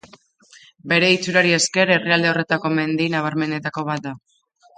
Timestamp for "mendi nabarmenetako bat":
2.79-4.09